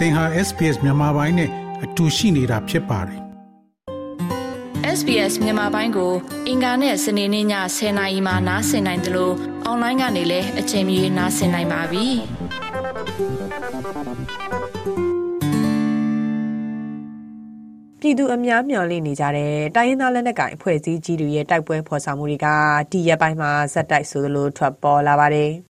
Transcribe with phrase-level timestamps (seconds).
[0.00, 1.50] သင်ဟာ SPS မြန်မာပိုင်းနဲ့
[1.84, 3.20] အတူရှိနေတာဖြစ်ပါတယ်။
[4.98, 6.12] SBS မြန်မာပိုင်းကို
[6.48, 7.46] အင်ကာနဲ့စနေနေ့ည
[7.76, 9.34] 10:00နာရီမှနားဆင်နိုင်တယ်လို့
[9.64, 12.06] အွန်လိုင်းကနေလည်းအချိန်မီနားဆင်နိုင်ပါပြီ။
[18.00, 22.46] ပြည်သူအများမျှော်လင့်နေကြတဲ့တိုင်းရင်းသားလက်နက်ကိုင်အဖွဲ့အစည်းကြီးတွေရဲ့တိုက်ပွဲဖော်ဆောင်မှုတွေက
[22.90, 25.52] ဒီရက်ပိုင်းမှာဇက်တိုက်ဆိုသလိုထွက်ပေါ်လာပါတယ်။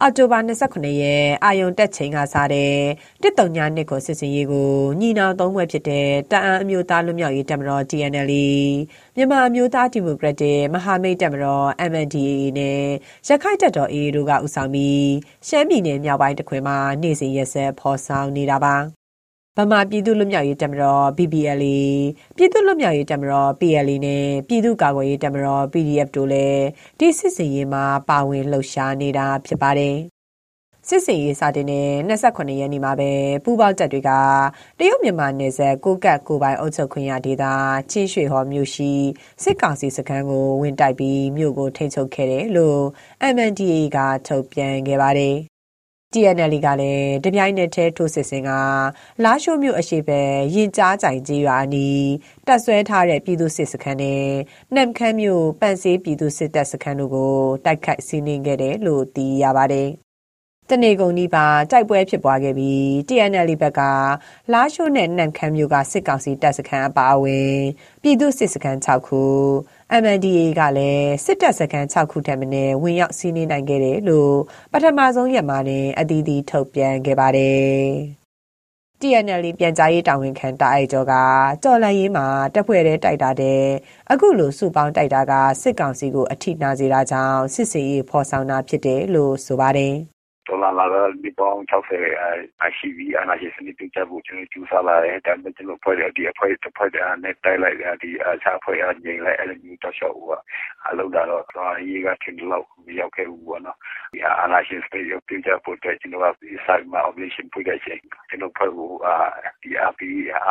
[0.00, 2.74] အောက်တိုဘာ29ရက်အာယုံတက်ချိန်ကစားတဲ့
[3.22, 8.32] တစ်တုံညာနှစ်ကိုစစ်စင်ရေးကိုညီနောင်သုံးဘွဲ့ဖြစ်တဲ့တအံအမျိုးသားလွတ်မြောက်ရေးတပ်မတော် TNL
[9.16, 12.80] မြန်မာအမျိုးသားဒီမိုကရက်တစ်မဟာမိတ်တပ်မတော် MNDAA နဲ့
[13.28, 15.06] ရခိုင်တပ်တော် AA တို့ကဦးဆောင်ပြီး
[15.48, 19.05] ရှမ်းပြည်နယ်မြောက်ပိုင်းတခွင်မှာနေ့စဉ်ရက်ဆက်ဖော်ဆောင်နေတာပါ
[19.58, 21.76] ဗမာပြည်သူ့လွတ်မြောက်ရေးတပ်မတော် BBLA
[22.36, 26.64] ပြည်သူ့လွတ်မြောက်ရေးတပ်မတော် PLA နဲ့ပြည်သူ့ကာကွယ်ရေးတပ်မတော် PDF တို့လည်း
[26.98, 29.96] ဒီစစ်စင်ရေးမှာပါဝင်လှုပ်ရှားနေတာဖြစ်ပါတယ်။
[30.88, 33.10] စစ်စင်ရေးစတင်တဲ့28ရက်နေ့မှာပဲ
[33.44, 34.10] ပူးပေါင်းတပ်တွေက
[34.78, 37.44] တရုတ်မြန်မာနယ်စပ်ကိုကတ်ကိုပိုင်အုပ်ချုပ်ခွင့်ရဒေသ
[37.90, 38.92] ချင်းရွှေဟော်မြို့ရှိ
[39.42, 42.80] စစ်ကောင်စီစခန်းကိုဝင်တိုက်ပြီးမြို့ကိုထိန်းချုပ်ခဲ့တယ်လို့
[43.34, 45.36] MNDAA ကထုတ်ပြန်ခဲ့ပါတယ်။
[46.12, 48.50] TNL ကလည်းတပြိုင်နက်တည်းထိုးစစ်ဆင်က
[49.24, 50.20] လားရှိုးမြို့အရှိပဲ
[50.54, 52.06] ရင်ကြားကြိုင်ကြီးရွာနီး
[52.46, 54.26] တပ်ဆွဲထားတဲ့ပြည်သူစစ်စခန်းနဲ့
[54.74, 57.32] နမ်ခမ်းမြို့ပန့်စေးပြည်သူစစ်တပ်စခန်းတို့ကို
[57.64, 59.90] တိုက်ခိုက်စီးနင်းခဲ့တယ်လို့သိရပါတယ်။
[60.70, 63.80] တနေကုန်နီးပါတိုက်ပွဲဖြစ်ပွားခဲ့ပြီး TNL ဘက်က
[64.52, 67.54] လားရှိုးနဲ့နမ်ခမ်းမြို့ကစစ်ကောင်စီတပ်စခန်းအပါအဝင်
[68.02, 69.22] ပြည်သူစစ်စခန်း6ခု
[70.02, 74.34] MNDAA ကလည်းစစ်တပ်စခန်း6ခုထက်မနည်းဝင်ရောက်စီးနင်းနိုင်ခဲ့တယ်လို့
[74.72, 77.80] ပထမဆုံးရက်မှာတင်အသီးသီးထုတ်ပြန်ခဲ့ပါတယ်။
[79.00, 81.14] TNL ပြန်ကြားရေးတာဝန်ခံတာအိုက်ကျော်က
[81.64, 83.62] တော်လန်ရေးမှာတပ်ဖွဲ့တဲ့တိုက်တာတဲ့
[84.10, 89.96] အခုလိုစုပေါင်းတိုက်တာကစစ်ကောင်စီကိုအထိနာစေတာကြောင့်စစ်စေးရေးဖော်ဆောင်တာဖြစ်တယ်လို့ဆိုပါတယ်။
[90.46, 100.32] တော်လာလာတော့ဒီပေါင်း60အရှိပြီးအနာရှိစနစ်ပြုချက်ဖို့ကျွန်တော်ကျူးစားလာတယ်ဒါပေမဲ့ကျွန်တော်ဖွဲ့တယ်ဒီအဖွဲ့တစ်ဖွဲ့တည်းနဲ့တိုက်လိုက်ဒီအခြားဖွဲ့အငိမ့်လိုက်အဲ့လိုမျိုးတော့ရှော့ဟိုက
[100.88, 103.78] အလုပ်တာတော့သွားရေးကထင်လို့မရောက်ခဲ့ဘူးပေါ့နော်
[104.12, 108.94] ဒီအနာရှိစနစ်ပြုချက်ဖို့တဲ့ကျွန်တော်ကဒီ site မှာ operation ဖွင့်တဲ့ချိန်ကျွန်တော်ဖွဲ့ဖို့
[109.62, 110.00] ဒီ RP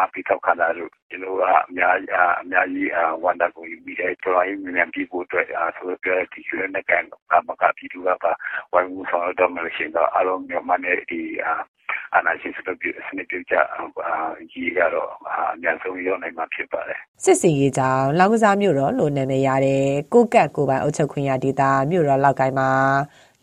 [0.05, 1.95] RP ထောက်ခံတာလို့ကျွန်တော်ကအများ
[2.41, 2.91] အများကြီး
[3.23, 5.45] ဝန်တာကိုယူပြီးတဲ့တော်ရေးမြန်ပြီးဖို့အတွက်
[5.77, 7.03] ဆိုတော့ဒီကျွေးနဲ့ကန်
[7.47, 8.31] မကပြည်သူကပါ
[8.71, 11.21] ဝိုင်းမှုဆောင်တော့မလို့ရှိရင်တော့အလုံးမြန်မာနဲ့ဒီ
[12.13, 13.53] အာဏာရှင်စနစ်ပြုစနစ်ပြုကြ
[14.51, 15.09] ကြီးကတော့
[15.51, 22.69] အများဆုံးရောက်နိုင်မှာဖြစ်ပါတယ်စစ်စင်ရေးကြောင့်လောင်ကစားမြို့တော်လို့နာမည်ရတဲ့ကိုကတ်ကိုပိုင်အုပ်ချုပ်ခွင့်ရဒေသမြို့တော်လောက်ကိုင်းမှာ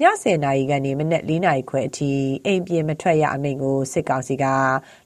[0.00, 2.12] ည10နာရီကနေမနက်4နာရီခွဲအထိ
[2.44, 4.44] အိမ်ပြင်မထွက်ရအမိန့်ကိုစစ်ကောင်စီက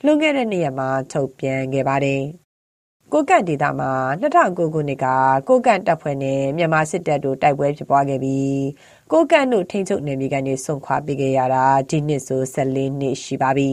[0.05, 2.23] လွန်ခဲ့တဲ့နှစ်ရက်မှာထုတ်ပြန်ခဲ့ပါတယ်
[3.13, 5.07] ကိုကန့်ဒေသမှာ2009ခုနှစ်က
[5.49, 8.57] ကိုကန့်တပ်ဖွဲ့နဲ့မြန်မာစစ်တပ်တို့တိုက်ပွဲဖြစ်ပွားခဲ့ပြီး
[9.12, 13.71] ကိုကန့်တို့ထိန်းချုပ်နယ်မြေကနေဆွန့်ခွာပေးခဲ့ရတာဒီနှစ်ဆို14နှစ်ရှိပါပြီ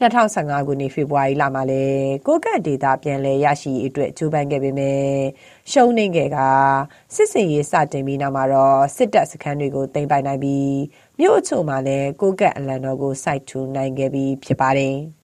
[0.00, 1.84] 2015ခုနှစ်ဖေဖော်ဝါရီလမှာလဲ
[2.26, 5.02] ကိုကန့်ဒေတာပြန်လဲရရှိအတွက်ကြိုးပမ်းခဲ့ပေမဲ့
[5.72, 6.38] ရှုံးနေခဲ့က
[7.14, 10.72] စစ်စင်ရေးစတင်ပြီးနောက်မှာတော့စစ်တပ်စခန်းတွေကိုတင်ပိုင်နိုင်ပြီး
[11.18, 14.96] မြို့အချို့မှာလဲကိုကန့်အလံတော်ကိုစိုက်ထူနိုင်ခဲ့ပြီးဖြစ်ပါတယ်။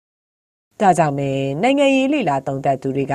[0.80, 1.30] ဒါကြောင့်ပဲ
[1.62, 3.14] နိုင်ငံရေးလေလာသုံးသပ်သူတွေက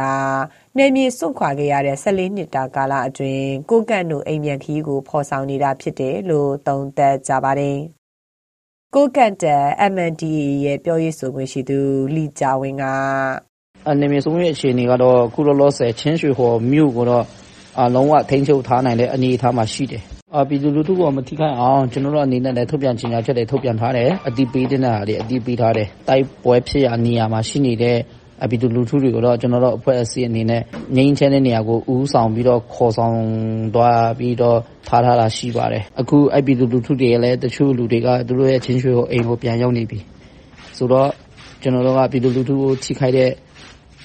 [0.78, 7.78] နယ်မြေစွန့်ခွာခဲ့ရတဲ့14နှစ်တာကာလအတွင်း ကိုကန့်တို့ အိမ်မြန်ခီးကို ဖော်ဆောင်နေတာဖြစ်တယ်လို့ သုံးသပ်ကြပါတယ်။
[8.96, 11.80] ကိုကန့်တဲ့ MNDAA ရဲ့ ပြောရေးဆိုခွင့်ရှိသူ
[12.16, 12.84] လီကြဝင်းက
[14.00, 17.26] နေမြေဆုံးရဲ့အခြေအနေကတော့ကုလောလောဆယ် ချင်းရွှေဟော်မြို့ကိုတော့
[17.80, 20.04] အလုံးဝထိန်းချုပ်ထားနိုင်တဲ့ အနေအထားမှာရှိတယ်
[20.36, 27.98] အာပြည်သူလူထုကမထိခိုက်အောင်ကျွန်တော်တို့အနေနဲ့လည်းထုတ်ပြန်ခြင်းညာချက်တွေထုတ်ပြန်ထားတယ်အတိပေးတဲ့နာတွေအတိပေးထားတယ်တိုက်ပွဲဖြစ်ရာနေရာမှာရှိနေတဲ့
[28.44, 30.62] အပြည်သူလူထုတွေကိုတော့ကျွန်တော်တို့အဖွဲ့အစည်းအနေနဲ့
[30.96, 33.16] ငြိမ်းချမ်းတဲ့နေရာကိုဦးဆောင်ပြီးတော့ခေါ်ဆောင်
[33.76, 34.58] သွားပြီးတော့
[34.88, 40.00] ထားထားတာရှိပါတယ်အခုအပြည်သူလူထုတွေလည်းတချို့လူတွေကသူတို့ရဲ့ချင်းရွှေကိုအိမ်ကိုပြန်ရောက်နေပြီ
[40.78, 41.10] ဆိုတော့
[41.62, 43.30] ကျွန်တော်တို့ကပြည်သူလူထုကိုထိခိုက်တဲ့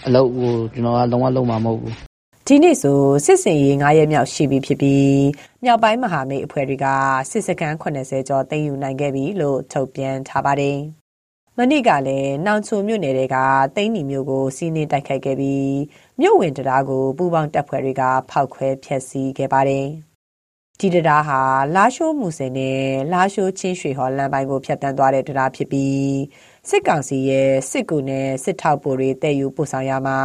[0.06, 2.13] အလုပ်ကိုကျွန်တော်ကလုံးဝလုံးမှာမဟုတ်ဘူး
[2.48, 5.22] ဒီနေ့ဆိုစစ်စင်ရေး9ရက်မြောက်ရှိပြီဖြစ်ပြီး
[5.64, 6.86] မြောက်ပိုင်းမဟာမိတ်အဖွဲ့တွေက
[7.30, 10.78] စစ်စခန်း80ကျော်သိမ်းယူနိုင်ခဲ့ပြီလို့ထုတ်ပြန်ထားပါတယ်။
[11.58, 13.36] မနေ့ကလည်းနောင်ချိုမြို့နယ်တွေက
[13.74, 15.74] သိန်းနီမြို့ကိုစီးနင်းတိုက်ခိုက်ခဲ့ပြီး
[16.20, 19.86] မြို့ဝင်တရားကိုပူပေါင်းတပ်ဖွဲ့တွေကဖောက်ခွဲဖျက်ဆီးခဲ့ပါတယ်။
[20.80, 21.40] ဒီတရားဟာ
[21.74, 22.80] လာရှိုးမှုစင်နဲ့
[23.12, 26.04] လာရှိုးချင်းရွှေဟော်လမ်းပိုင်းကိုဖျက်ဆီးသွားတဲ့တရားဖြစ်ပြီး
[26.70, 30.18] စစ်ကောင်စီရဲ့စစ်ကူနဲ့စစ်ထောက်ပိုတွေတည်ယူပို့ဆောင်ရမှာ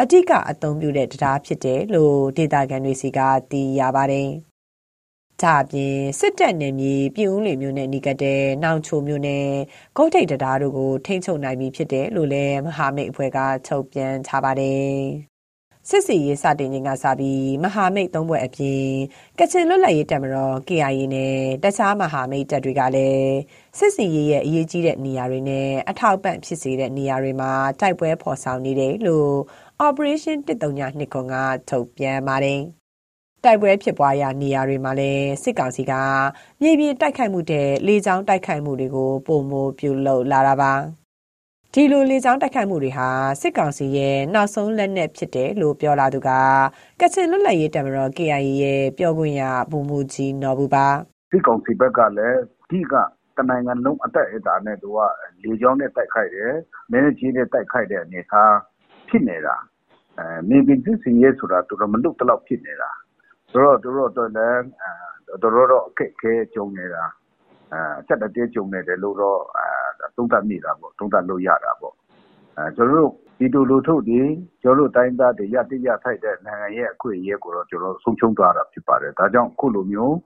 [0.00, 3.20] အဓိကအသုံးပြုတဲ့တရားဖြစ်တယ်လို့ဒေတာကန်တွေစီက
[3.50, 4.28] သိရပါတယ်။
[5.42, 9.46] ဒါအပြင်စစ်တပ်နယ်မြေပြည်ဦးလေမျိုးနဲ့နီကတဲ့နောင်ချိုမျိုးနဲ့
[9.96, 14.94] ဂုတ်ထိတ်တရားတို့ကိုထိမ့်ချုပ်နိုင်ပြီဖြစ်တယ်လို့လည်းမဟာမိတ်အဖွဲ့ကထုတ်ပြန်ထားပါတယ်။
[15.90, 18.86] စစ်စီရေးစတင်ခြင်းကစပြီးမဟာမိတ်သုံးဘွဲ့အပြင်
[19.38, 23.34] ကချင်လွတ်လပ်ရေးတပ်မတော် KIA နဲ့တခြားမဟာမိတ်တပ်တွေကလည်း
[23.78, 29.32] စစ်စီရေးရဲ့အရေးကြီးတဲ့နေရာတွေနဲ့အထောက်ပံ့ဖြစ်စေတဲ့နေရာတွေမှာတိုက်ပွဲဖော်ဆောင်နေတယ်လို့
[29.86, 31.34] Operation 139က
[31.70, 32.60] ထုတ်ပြန်ပါတယ်။
[33.44, 35.92] တိုက်ပွဲဖြစ်ပွားရာနေရာတွေမှာလည်းစစ်ကောင်စီက
[36.60, 40.74] မြေပြင်တိုက်ခိုက်မှုတဲ့လေကြောင်းတိုက်ခိုက်မှုတွေကိုပုံမပြုလုပ်လာတာပါ။
[41.74, 43.08] ဒီလိုလေကြောင်းတိုက်ခိုက်မှုတွေဟာ
[43.40, 46.30] စစ်ကောင်စီရဲ့နောက်ဆုံးလက်နက်ဖြစ်တယ်လို့ပြောလာသူက
[47.00, 50.86] ကချင်လွတ်လပ်ရေးတပ်မတော် KIA ရဲ့ပြောခွင့်ရဗိုလ်မှူးကြီးနော်ဘူးပါ
[51.30, 52.94] စစ်ကောင်စီဘက်ကလည်းဒီက
[53.36, 54.98] တနိုင်ငံလုံးအသက်အတာနဲ့သူက
[55.42, 56.54] လေကြောင်းနဲ့တိုက်ခိုက်တယ်
[56.90, 58.54] မင်းကြီးနဲ့တိုက်ခိုက်တဲ့အနေထား
[59.08, 59.56] ဖြစ်နေတာ
[60.18, 62.90] အဲမြေပြင်စစ်စီရဲဆိုတာသူတို့မလွတ်တော့ဖြစ်နေတာ
[63.50, 64.62] ဆိုတော့သူတို့တော့လည်း
[65.42, 67.04] တော်တော်တော့အခက်ခဲကြုံနေတာ
[67.72, 71.94] အဲချက်တည်းကြုံနေတယ်လို့တော့အဲ သုံးသပ်မိတာပေါ့သုံးသပ်လို့ရတာပေါ့
[72.56, 74.22] အဲကျွန်တော်တို့ဒီတူလူထုတွေ
[74.62, 80.16] ကျွန်တော်တို့တိုင်းသားတွေရတိရထိုက်တဲ့နိုင်ငံရဲ့အခွင့်အရေးကိုတော့ကျွန်တော်ဆုံးရှုံးသွားတာဖြစ်ပါတယ်ဒါကြောင့်ခုလိုမျိုး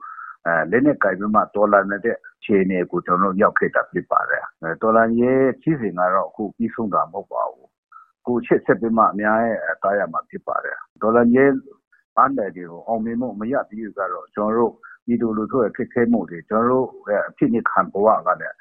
[0.47, 7.69] အဲလက်နဲ့ကြိုင်ပြီးမှတော်လာနေတဲ့ခြေအနေကိုကျွန်တော်ရောက်ခဲ့တာဖြစ်ပါတယ်အဲတော်လာရဲ့ကြီးစဉ်ကတော့အခုပြီးဆုံးတာမဟုတ်ပါဘူး
[8.27, 11.51] ကိုချစ်ဆက်ပြီးမှအများရဲ့တားရမှာဖြစ်ပါတယ်ဒေါ်လာရဲ့
[12.19, 14.73] အားတယ်တွေကိုအောင်မြင်မှုမရသေးဘူးကတော့ကျွန်တော်တို့
[15.07, 18.57] ဒီလိုလူထုရဲ့ခက်ခဲမှုတွေကျွန်တော်တို့ရဲ့အဖြစ်နဲ့ခံဘဝကလည်း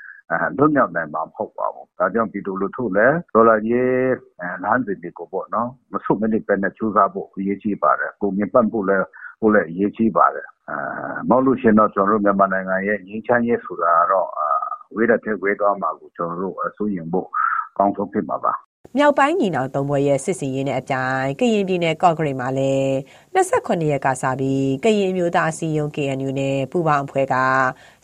[0.58, 4.14] လွတ်မြောက်နိုင်မှာမဟုတ်ပါဘူး။ဒါကြောင့်ပြည်သူလူထုလည်းတော်လှန်ရေး
[4.64, 9.06] လမ်းစဉ်တွေကိုပေါ့နော်မဆုတ်မနစ်ဘဲနဲ့ကြိုးစားဖို့အရေးကြီးပါတယ်။ကူညီပံ့ပိုးလည်း
[9.42, 10.48] ပို့လည်းအရေးကြီးပါတယ်။
[11.30, 14.30] မဟုတ်လို့ရှိရင်တော့ကျွန်တော်တို့မြန်မာနိုင်ငံရဲ့ငြိမ်းချမ်းရေးဆိုတာကတော့
[14.96, 17.28] ဝေးတဲ့ထက်ဝေးသွားမှာကိုကျွန်တော်တို့စိုးရိမ်ဖို့
[17.78, 18.54] ကောင်းဆုံးဖြစ်မှာပါ
[18.98, 22.92] မြောက်ပိုင်းညီနောင်သုံးဘွဲရဲ့စစ်စင်ရေးနဲ့အပြိုင်ကရင်ပြည်နယ်ကော့ဂရိတ်မှာလည်း
[23.34, 27.36] 28ရက်ကစပြီးကရင်မျိုးသားအစည်းအရုံး KNU နဲ့ပူးပေါင်းအဖွဲ့က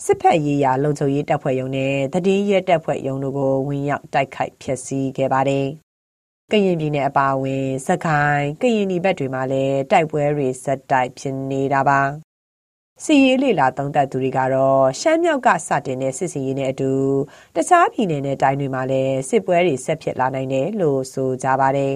[0.05, 1.93] စစ်ဖက်ရေးရာလုံခြုံရေးတပ်ဖွဲ့ရုံးနဲ့
[2.27, 5.67] တည်င်းရဲတပ်ဖွဲ့ရုံးတို့ကိုဝင်ရောက်တိုက်ခိုက်ဖျက်ဆီးခဲ့ပါတယ်။
[6.51, 12.01] ကရင်ပြည်နယ်အပါအဝင်စကိုင်းကရင်ပြည်ဘက်တွေမှာလည်းတိုက်ပွဲတွေဆက်တိုက်ဖြစ်နေတာပါ။
[13.03, 16.91] စီရေးလေလာသုံးသက်သူတွေကတော့ရှမ်းမြောက်ကစတင်တဲ့စစ်စီရေးနဲ့အတူ
[17.55, 21.95] တခြားပြည်နယ်နဲ့တိုင်းတွေမှာလည်းစစ်ပွဲတွေဆက်ဖြစ်လာနိုင်တယ်လို့ဆိုကြပါတယ်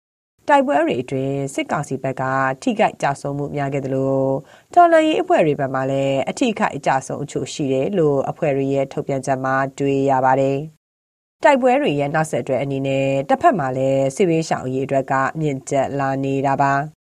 [0.48, 2.22] ။တိုက်ပွဲတွေအတွင်းစစ်ကောင်စီဘက်က
[2.62, 4.28] ထိခိုက်ကြဆုံးမှုများခဲ့တယ်လို့
[4.74, 10.58] တော်လန်ရေးအဖွဲ့တွေဘက်မှလည်းအထိခိုက်အကြဆုံးအချို့ရှိတယ်လို့အဖွဲ့တွေရဲ့ထုတ်ပြန်ချက်မှာတွေ့ရပါတယ်။
[11.42, 16.74] တိုက်ပွဲတွေရဲ့နောက်ဆက်တွဲအနေနဲ့တစ်ဖက်မှာလည်းစစ်ဝေးရှောင်အရေးအတွက်ကမြင့်ကျက်လာနေတာပါ။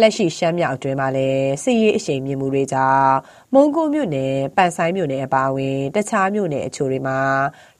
[0.00, 3.14] လက်ရှိရှမ်းမြောက်အတွင်းမှာလည်းစစ်ရေးအရှိန်မြင့်မှုတွေကြောင့်
[3.54, 7.18] မုံကိုမြို့နယ်ပန်ဆိုင်မြို့နယ်အပါအဝင် တခြားမြို့နယ်အချို့တွေမှာ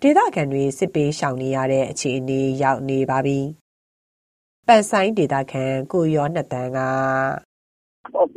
[0.03, 3.39] ဒေသခံတွေစစ်ပေးရှောင်နေရတဲ့အခြေအနေရောက်နေပါပြီ။
[4.69, 6.79] ပန်ဆိုင်ဒေသခံကိုရောနှစ်တန်းက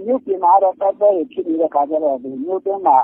[0.05, 2.99] မြို့ပြင်မှာတော့တိုက်ပွဲဖြစ်နေတဲ့ခါကျတော့ဒီမြို့တွင်းမှာ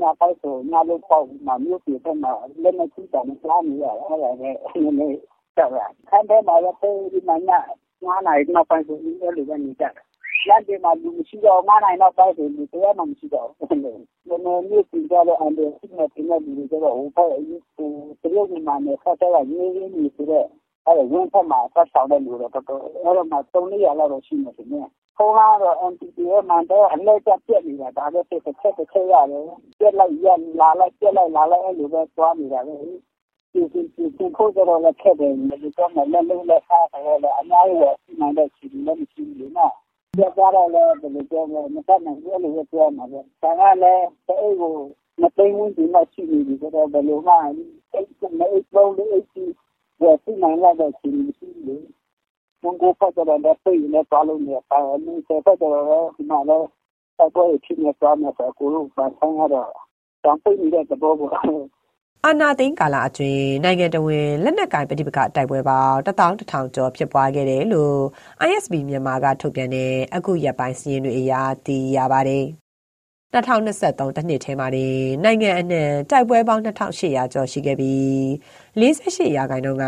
[0.00, 2.32] ညပိုက်ဆိုညလို့ပေါ့မှာမြို့ပြင်ဘက်မှာ
[2.62, 5.18] လက်နဲ့ကြည့်တာနဲ့ကြားနေရတယ်အဲ့ဒါလည်းနည်းနည်း
[5.56, 5.80] ကြောက်ရ
[6.10, 6.76] ခန်းထဲမှာတော့
[7.12, 7.50] ဒီမှာည
[8.00, 9.92] 9နာရီနောက်ပိုင်းဆိုအဲ့လိုပဲနေကြတယ်။
[10.48, 17.30] လမ်းတွေမှာလူမရှိတော့9နာရီနောက်ပိုင်းဆိုလူတယောက်မှမရှိတော့ဘူး။နည်းနည်းမြို့ပြင်ကြတော့အန်တယ်စစ်နေပြင်နေလူတွေတော့ဟိုဘက်
[17.76, 17.88] ဟို
[18.22, 20.48] တရုတ်မြန်မာနယ်ဆက်တဲ့ရင်းရင်းနေဆိုတော့
[20.86, 29.44] အဲ့ဝင်းဖက်မှာဆက်ဆောင်တဲ့လူတွေတော့တော်အဲ့တော့မှ3နေရလောက်တော့ရှိနေတယ်နော်။ခေါင်းကတော့ MPP ရဲ့မန်တော့အလဲကျပြက်နေတာဒါပဲတစ်ချက်တစ်ချက်ရတယ်။
[29.78, 30.26] ပြက်လိုက်ရ
[30.60, 32.76] လာလိုက်ပြက်လိုက်လာလိုက်အဲ့လိုပဲသွားနေတာပဲ။
[33.72, 35.32] ပြင်ပြင်ပြင်ဖို့ကြတော့လည်းခက်တယ်
[35.62, 39.72] ဒီတော့လည်းလည်းလည်းစားတယ်လည်းအများကြီးပဲနိုင်တဲ့စီလည်းမရှိဘူးနော်
[40.16, 44.74] ပြကြတော့လည်းဘယ်လိုပြောမလဲမတတ်နိုင်ဘူးလို့ပြောမှာပဲဆန်ကလည်းတဲ့ကို
[45.20, 49.44] မသိဘူးဒီမှာရှိနေပြီဆိုတော့ဘယ်လိုမှအဲ့ဒီမဲ့လုံးလေးအဲ့ဒီ
[50.00, 51.86] ဝယ်စီနိုင်လာတဲ့စီမရှိဘူး
[52.62, 56.68] မုန်ကိုဖတ်ကြတော့လည်းပြေးနေသွားလို့နေပါဘူးဆက်ဖတ်ကြတော့ဒီမှာလည်း
[57.16, 59.70] ဆက်ပွဲဖြစ်နေသွားမှာဆိုကိုလို့ပန်းဆိုင်ရတော့
[60.24, 61.32] တောင်ပိတ်နေတဲ့သဘောပေါ့
[62.24, 67.98] အာနာသိန်းကာလအတွင်း နိုင်ငံတော်ဝင်လက်နက်ကင်ပဋိပက္ခတိုက်ပွဲပေါင်း11000ကျော် ဖြစ်ပွားခဲ့တယ်လို့
[68.48, 71.32] ISB မြန်မာက ထုတ်ပြန်တဲ့ အခုရက်ပိုင်းစီးရင်တွေအရ
[71.66, 72.44] သိရပါတယ်။
[73.34, 74.68] 2023တနှစ်ထဲမှာ
[75.24, 78.14] နိုင်ငံအနှံတိုက်ပွဲပေါင်း2800ကျော် ရှိခဲ့ပြီး
[78.80, 79.86] 48ရာခိုင်နှုန်းက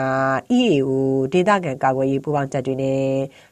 [0.59, 0.91] EAO
[1.33, 3.03] ဒေသခံကာကွယ်ရေး ပူးပေါင်းတပ်တွေနဲ့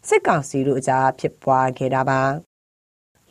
[0.09, 2.23] စစ်ကောင်စီတို့အကြား ဖြစ်ပွားခဲ့တာပါ။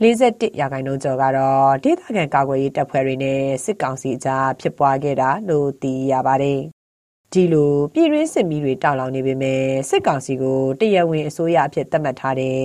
[0.01, 6.59] 41ရာခိုင်နှုန်းကျော်ကတော့ဒေသခံကာကွယ်ရေးတပ်ဖွဲ့တွေနဲ့စစ်ကောင်စီအကြားဖြစ်ပွားခဲ့တာလို့သိရပါတယ်။
[7.33, 12.61] ဒီလိုပြည်တွင်းစစ်မီးတွေတောက်လောင်နေပေမဲ့စစ်ကောင်စီကိုတရားဝင်အစိုးရအဖြစ်သတ်မှတ်ထားတဲ့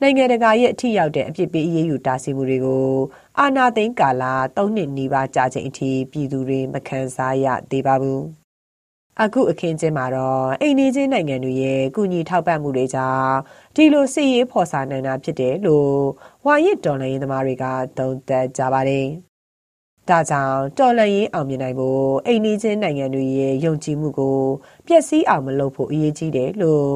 [0.00, 2.88] နိုင်ငံတကာရဲ့အထီးရောက်တဲ့အပြစ်ပေးအရေးယူတားဆီးမှုတွေကို
[3.38, 4.24] အာဏာသိမ်းကာလ
[4.56, 8.22] ၃နှစ်နီးပါးကြာချိန်အထိပြည်သူတွေမခံစားရသေးပါဘူး။
[9.20, 13.34] အခုအခင်းချင်းမှာတော့အိမ်နေချင်းနိုင်ငံတွေရဲ့ကုညီထောက်ပံ့မှုတွေကြောင့်
[13.76, 15.94] ဒီလိုစစ်ရေးဖော်ဆောင်နိုင်တာဖြစ်တယ်လို့
[16.46, 17.64] ဝါရစ်တော်လှန်ရေးသမားတွေက
[17.98, 19.06] သုံးသပ်ကြပါတယ်
[20.08, 24.38] ဒါကြောင့်တော်လှန်ရေးအောင်မြင်နိုင်ဖို့အိမ်နီးချင်းနိုင်ငံတွေရဲ့ယုံကြည်မှုကို
[24.86, 26.88] ပျက်စီးအောင်မလုပ်ဖို့အရေးကြီးတယ်လို့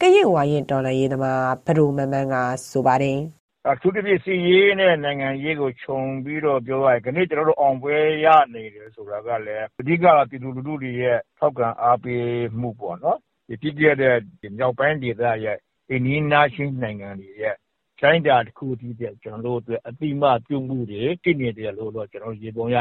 [0.00, 2.34] ကရင်ဝါရင်တော်လှန်ရေးသမားဘဒိုမမန်းက
[2.70, 12.26] ဆိုပါတယ် အထူးသဖြင့်စီရေးနဲ့ နိုင်ငံရေးကို ခြုံပြီးတော့ ပြောရရင်ခဏကျွန်တော်တို့ အောင်ပွဲရနေတယ် ဆိုတာကလည်း အဓိက ပြည်သူလူထုတွေရဲ့ ထောက်ခံအားပေး
[12.60, 14.16] မှုပေါ့နော်ဒီပြည့်ပြည့်တဲ့
[14.58, 17.56] မြောက်ပိုင်းဒေသရဲ့အင်းနီးနားရှင်းနိုင်ငံတွေရဲ့
[18.00, 22.76] တိုင်းတာတစ်ခုတည်းတဲ့ကျွန်တော်တို့အတွက်အတိမပြုမှုတွေတည်နေတယ်လို့တော့ ကျွန်တော်ရေပုံရ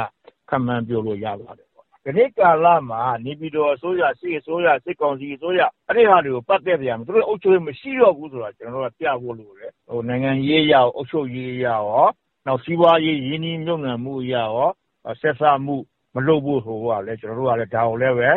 [0.50, 1.71] ခံမှန်းပြောလို့ရပါတယ်
[2.04, 12.06] ပေါ့။ဒီနေ့ကာလမှာ နေပြည်တော်အစိုးရ စစ်အစိုးရ စစ်ကောင်စီအစိုးရ အဲ့ဒီဟာတွေကို ပတ်သက်ပြန်သူတို့အုပ်ချုပ်ရေး မရှိတော့ဘူးဆိုတာ ကျွန်တော်တို့က ပြဖို့လိုတယ်။ဟိုနိုင်ငံရေးရအုပ်ချုပ်ရေးရရော
[12.46, 14.70] နောက် စီးပွားရေး ရင်းနှီးမြှုပ်နှံမှုရရော
[15.22, 15.76] ဆက်ဆံမှု
[16.16, 18.32] မလုပ်ဖို့ဟိုကလည်း ကျွန်တော်တို့ကလည်းဒါကိုလည်းပဲ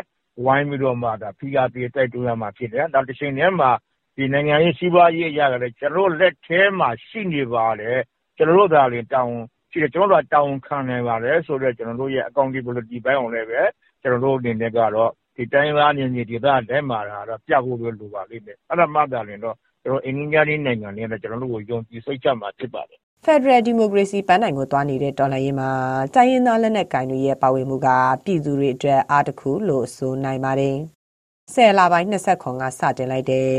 [0.44, 3.70] ဝိုင်းပြီးတော့မှဒါဖိအားပေး တိုက်တွန်းရမှာ ဖြစ်တယ်။နောက်တစ်ချိန်တည်းမှာ
[4.16, 7.98] ဒီနိုင်ငံရေး စီးပွားရေးအရာကလည်း ကျွန်တော်လက်ထဲမှာ ရှိနေပါတယ်
[8.36, 9.36] ကျွန်တော်တို့ဒါလည်းတောင်း
[9.74, 13.62] ရှိတယ် ကျွန်တော်တို့တောင်းခံနေပါတယ်ဆိုတော့ကျွန်တော်တို့ရဲ့ accountability ဘိုင်းအောင်လည်းပဲ
[14.02, 25.70] ကျွန်တော်တို့အနေနဲ့ကတော့ဒီတိုင်းသားနေနေဒေသထဲမှာတော့ပြဖို့လိုပါလိမ့်မယ် အဲ့ဒါမှသာလျှင်တော့ကျွန်တော်အင်္ဂလိပ်နိုင်ငံနဲ့ကျွန်တော်တို့ကို ယုံကြည်စိတ်ချမှာ ဖြစ်ပါတယ် Federal Democracy ပန်းနိုင်ကို သွားနေတဲ့ တော်လှန်ရေးမှာ
[26.14, 27.88] တိုင်းရင်းသား လက်နက်ကင်တွေရဲ့ ပါဝင်မှုက
[28.24, 30.76] ပြည်သူတွေအတွက် အားတစ်ခုလို့ ဆိုနိုင်ပါတယ်။
[31.54, 33.50] ဆယ်လပိုင်း20ခွန်ကစတင်လိုက်တဲ့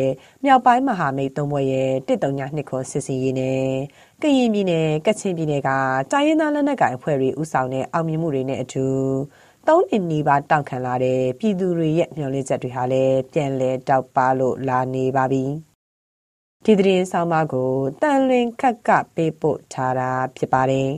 [0.43, 3.61] မြောက်ပိုင်းမဟာမိတ်သုံးဘွဲ့ရဲ့139ခွန်စစ်စင်ရေးနဲ့
[4.21, 5.69] ကရင်ပြည်နယ်ကချင်ပြည်နယ်က
[6.11, 8.85] တိုင်းရင်းသားလက်နက်ကိုင်အဖွဲ့တွေဥဆောင်တဲ့အောင်မြင်မှုတွေနဲ့အတူ
[9.67, 15.43] သုံးနှစ်နီးပါးတောက်ခံလာတဲ့ပြည်သူတွေရဲ့မျှော်လင့်ချက်တွေဟာလည်းပြန်လည်တောက်ပါလို့လာနေပါပြီ
[16.65, 20.89] ဒီသတင်းဆောင်မကိုတန်လွင်ခက်ကပေးပို့ထားတာဖြစ်ပါတယ်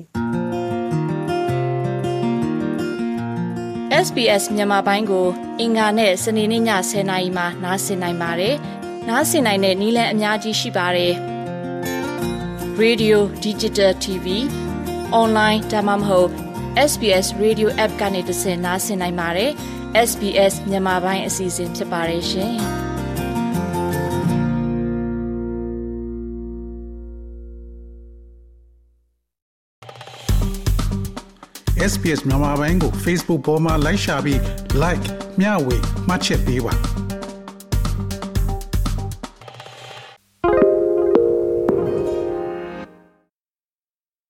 [4.05, 5.27] SBS မြန်မာပိုင်းကို
[5.59, 8.55] အင်ကာနဲ့စနေနေ့ည10:00နာရီမှနားဆင်နိုင်ပါတယ်။
[9.07, 11.15] နားဆင်နိုင်တဲ့နည်းလမ်းအများကြီးရှိပါတယ်။
[12.85, 14.27] Radio Digital TV
[15.21, 16.29] Online ဒါမှမဟုတ်
[16.91, 19.51] SBS Radio App ကနေတဆင့်နားဆင်နိုင်ပါတယ်။
[20.09, 22.53] SBS မြန်မာပိုင်းအစီအစဉ်ဖြစ်ပါတယ်ရှင်။
[31.91, 34.39] SPS မြန်မာပိုင်းကို Facebook ပေါ်မှာ like ရှာပြီး
[34.83, 35.05] like
[35.39, 37.06] မျှဝေမှတ်ချက်ပေးပါ